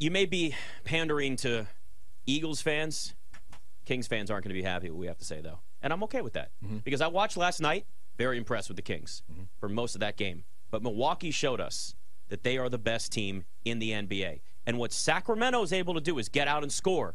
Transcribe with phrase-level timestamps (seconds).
[0.00, 1.66] you may be pandering to
[2.26, 3.14] Eagles fans.
[3.84, 4.90] Kings fans aren't going to be happy.
[4.90, 6.78] We have to say though, and I'm okay with that Mm-hmm.
[6.78, 7.86] because I watched last night.
[8.18, 9.22] Very impressed with the Kings
[9.60, 10.44] for most of that game.
[10.70, 11.94] But Milwaukee showed us
[12.28, 14.40] that they are the best team in the NBA.
[14.66, 17.14] And what Sacramento is able to do is get out and score.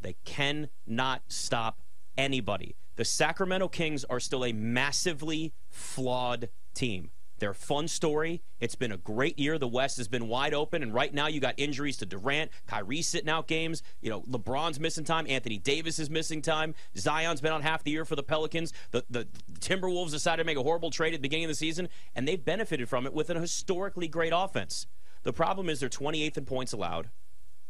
[0.00, 1.82] They cannot stop
[2.18, 2.74] anybody.
[2.96, 7.10] The Sacramento Kings are still a massively flawed team.
[7.40, 8.42] They're a fun story.
[8.60, 9.58] It's been a great year.
[9.58, 13.00] The West has been wide open, and right now you got injuries to Durant, Kyrie
[13.00, 13.82] sitting out games.
[14.02, 15.26] You know, LeBron's missing time.
[15.26, 16.74] Anthony Davis is missing time.
[16.96, 18.74] Zion's been out half the year for the Pelicans.
[18.90, 19.26] The the
[19.58, 22.44] Timberwolves decided to make a horrible trade at the beginning of the season, and they've
[22.44, 24.86] benefited from it with an historically great offense.
[25.22, 27.08] The problem is they're 28th in points allowed.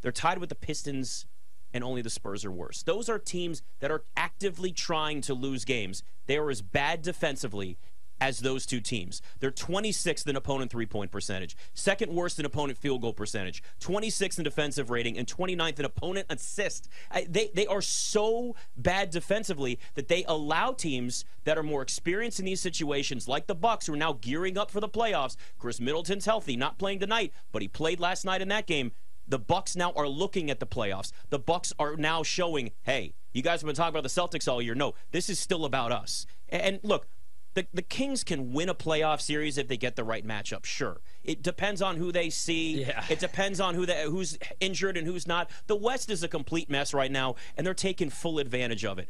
[0.00, 1.26] They're tied with the Pistons,
[1.74, 2.82] and only the Spurs are worse.
[2.82, 6.02] Those are teams that are actively trying to lose games.
[6.26, 7.76] They are as bad defensively
[8.20, 9.22] as those two teams.
[9.40, 14.38] They're 26th in opponent three point percentage, second worst in opponent field goal percentage, 26th
[14.38, 16.88] in defensive rating, and 29th in opponent assist.
[17.28, 22.46] They, they are so bad defensively that they allow teams that are more experienced in
[22.46, 25.36] these situations, like the Bucks, who are now gearing up for the playoffs.
[25.58, 28.92] Khris Middleton's healthy, not playing tonight, but he played last night in that game.
[29.26, 31.12] The Bucks now are looking at the playoffs.
[31.28, 34.62] The Bucks are now showing, hey, you guys have been talking about the Celtics all
[34.62, 34.74] year.
[34.74, 36.24] No, this is still about us.
[36.48, 37.06] And look,
[37.54, 40.64] the, the Kings can win a playoff series if they get the right matchup.
[40.64, 42.82] Sure, it depends on who they see.
[42.84, 43.04] Yeah.
[43.08, 45.50] It depends on who they, who's injured and who's not.
[45.66, 49.08] The West is a complete mess right now, and they're taking full advantage of it.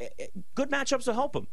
[0.00, 1.48] Eh, eh, Good matchups will help them,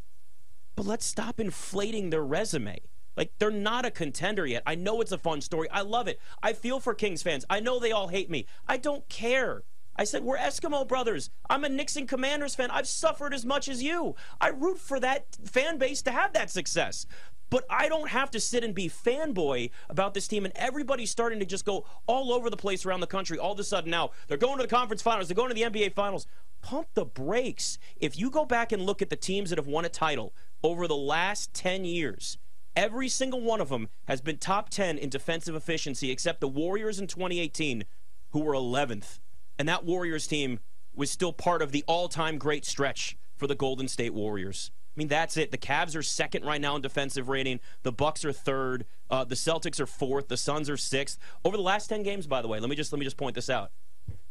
[0.75, 2.79] but let's stop inflating their resume.
[3.17, 4.63] Like they're not a contender yet.
[4.65, 5.69] I know it's a fun story.
[5.69, 6.21] I love it.
[6.41, 7.43] I feel for Kings fans.
[7.49, 8.45] I know they all hate me.
[8.65, 9.63] I don't care.
[9.99, 11.29] I said we're Eskimo brothers.
[11.49, 12.71] I'm a Nixon Commanders fan.
[12.71, 14.15] I've suffered as much as you.
[14.39, 17.05] I root for that fan base to have that success.
[17.49, 21.39] But I don't have to sit and be fanboy about this team, and everybody's starting
[21.39, 23.37] to just go all over the place around the country.
[23.37, 25.63] All of a sudden now they're going to the conference finals, they're going to the
[25.63, 26.27] NBA finals.
[26.61, 27.77] Pump the brakes.
[27.97, 30.87] If you go back and look at the teams that have won a title over
[30.87, 32.37] the last 10 years,
[32.75, 36.99] Every single one of them has been top 10 in defensive efficiency, except the Warriors
[36.99, 37.83] in 2018,
[38.29, 39.19] who were 11th.
[39.59, 40.59] And that Warriors team
[40.95, 44.71] was still part of the all time great stretch for the Golden State Warriors.
[44.95, 45.51] I mean, that's it.
[45.51, 47.59] The Cavs are second right now in defensive rating.
[47.83, 48.85] The Bucks are third.
[49.09, 50.27] Uh, the Celtics are fourth.
[50.29, 51.19] The Suns are sixth.
[51.45, 53.35] Over the last 10 games, by the way, let me just let me just point
[53.35, 53.71] this out.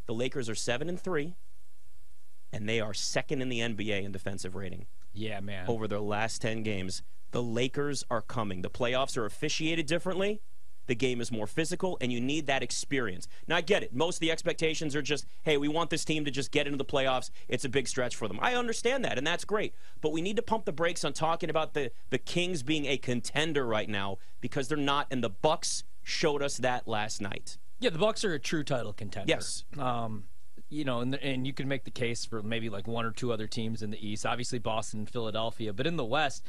[0.07, 1.37] The Lakers are seven and three,
[2.53, 5.67] and they are second in the NBA in defensive rating Yeah, man.
[5.69, 7.03] over their last 10 games.
[7.31, 8.63] The Lakers are coming.
[8.63, 10.41] The playoffs are officiated differently.
[10.89, 13.29] The game is more physical, and you need that experience.
[13.47, 13.95] Now, I get it.
[13.95, 16.79] Most of the expectations are just, hey, we want this team to just get into
[16.79, 17.31] the playoffs.
[17.47, 18.39] It's a big stretch for them.
[18.43, 19.75] I understand that, and that's great.
[20.01, 22.97] But we need to pump the brakes on talking about the, the Kings being a
[22.97, 27.59] contender right now because they're not, and the Bucks showed us that last night.
[27.81, 29.29] Yeah, the Bucks are a true title contender.
[29.29, 29.65] Yes.
[29.79, 30.25] Um,
[30.71, 33.33] you know, and, and you can make the case for maybe like one or two
[33.33, 34.27] other teams in the East.
[34.27, 36.45] Obviously, Boston and Philadelphia, but in the West,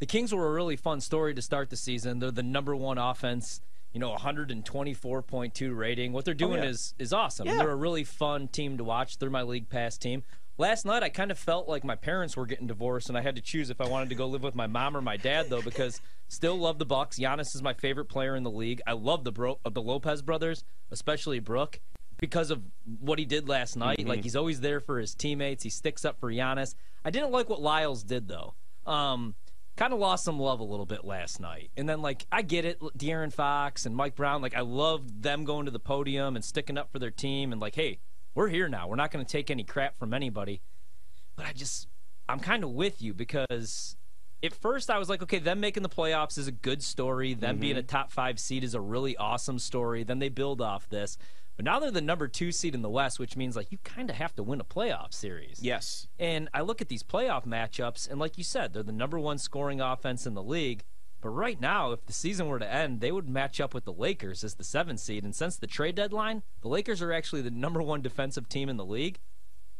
[0.00, 2.18] the Kings were a really fun story to start the season.
[2.18, 3.60] They're the number one offense.
[3.94, 6.12] You know, 124.2 rating.
[6.12, 6.68] What they're doing yeah.
[6.68, 7.46] is is awesome.
[7.46, 7.58] Yeah.
[7.58, 9.18] They're a really fun team to watch.
[9.18, 10.24] They're my league pass team.
[10.56, 13.34] Last night, I kind of felt like my parents were getting divorced, and I had
[13.36, 15.62] to choose if I wanted to go live with my mom or my dad, though,
[15.62, 17.18] because still love the Bucks.
[17.18, 18.80] Giannis is my favorite player in the league.
[18.86, 21.80] I love the bro- the Lopez brothers, especially Brooke,
[22.18, 22.62] because of
[23.00, 24.06] what he did last night.
[24.06, 25.64] Like he's always there for his teammates.
[25.64, 26.74] He sticks up for Giannis.
[27.04, 28.54] I didn't like what Lyles did though.
[28.86, 29.34] Um,
[29.76, 31.70] kind of lost some love a little bit last night.
[31.76, 34.42] And then like I get it, De'Aaron Fox and Mike Brown.
[34.42, 37.60] Like I love them going to the podium and sticking up for their team and
[37.60, 37.98] like, hey,
[38.34, 38.88] we're here now.
[38.88, 40.60] We're not going to take any crap from anybody.
[41.36, 41.88] But I just,
[42.28, 43.96] I'm kind of with you because
[44.42, 47.34] at first I was like, okay, them making the playoffs is a good story.
[47.34, 47.80] Them being mm-hmm.
[47.80, 50.04] a top five seed is a really awesome story.
[50.04, 51.16] Then they build off this.
[51.56, 54.10] But now they're the number two seed in the West, which means like you kind
[54.10, 55.60] of have to win a playoff series.
[55.62, 56.08] Yes.
[56.18, 59.38] And I look at these playoff matchups, and like you said, they're the number one
[59.38, 60.82] scoring offense in the league.
[61.20, 63.92] But right now, if the season were to end, they would match up with the
[63.92, 65.24] Lakers as the seventh seed.
[65.24, 68.76] And since the trade deadline, the Lakers are actually the number one defensive team in
[68.76, 69.20] the league.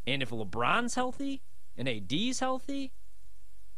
[0.07, 1.43] And if LeBron's healthy
[1.77, 2.93] and AD's healthy,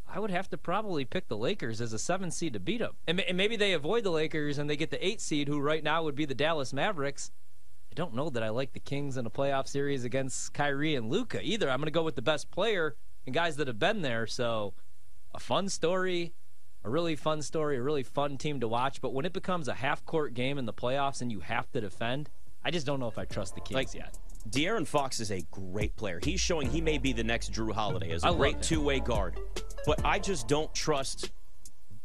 [0.08, 2.94] I would have to probably pick the Lakers as a seven seed to beat them.
[3.08, 5.82] And, and maybe they avoid the Lakers and they get the eight seed, who right
[5.82, 7.32] now would be the Dallas Mavericks.
[7.96, 11.08] I don't know that I like the Kings in a playoff series against Kyrie and
[11.08, 11.70] Luka either.
[11.70, 12.94] I'm going to go with the best player
[13.24, 14.26] and guys that have been there.
[14.26, 14.74] So,
[15.32, 16.34] a fun story,
[16.84, 19.00] a really fun story, a really fun team to watch.
[19.00, 21.80] But when it becomes a half court game in the playoffs and you have to
[21.80, 22.28] defend,
[22.62, 24.18] I just don't know if I trust the Kings Like- yet.
[24.46, 26.20] De'Aaron Fox is a great player.
[26.22, 29.40] He's showing he may be the next Jrue Holiday as a I great two-way guard.
[29.86, 31.30] But I just don't trust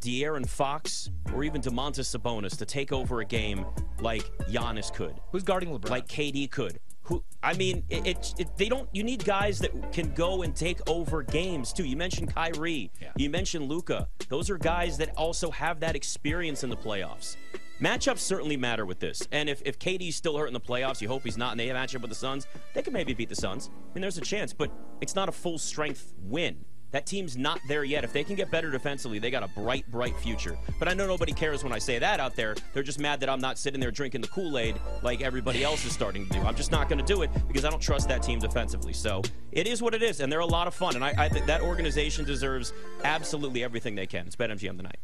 [0.02, 3.66] De'Aaron Fox or even Domantas Sabonis to take over a game
[4.00, 5.90] like Giannis could, Who's guarding LeBron?
[5.90, 6.80] like KD could.
[7.04, 8.88] Who I mean, it, it, it- they don't.
[8.94, 11.84] You need guys that can go and take over games too.
[11.84, 12.92] You mentioned Kyrie.
[13.02, 13.12] Yeah.
[13.16, 14.08] You mentioned Luka.
[14.30, 17.38] Those are guys that also have that experience in the playoffs.
[17.82, 19.28] Matchups certainly matter with this.
[19.32, 21.68] And if, if KD's still hurt in the playoffs, you hope he's not in the
[21.74, 22.46] matchup with the Suns,
[22.76, 23.72] they can maybe beat the Suns.
[23.74, 24.72] I mean, there's a chance, but
[25.02, 26.64] it's not a full strength win.
[26.92, 28.04] That team's not there yet.
[28.04, 30.58] If they can get better defensively, they got a bright, bright future.
[30.80, 32.56] But I know nobody cares when I say that out there.
[32.74, 35.86] They're just mad that I'm not sitting there drinking the Kool Aid like everybody else
[35.86, 36.42] is starting to do.
[36.42, 38.94] I'm just not going to do it because I don't trust that team defensively.
[38.94, 39.22] So
[39.52, 40.96] it is what it is, and they're a lot of fun.
[40.96, 42.74] And I, I that organization deserves
[43.04, 44.28] absolutely everything they can.
[44.28, 45.00] It's BetMGM tonight.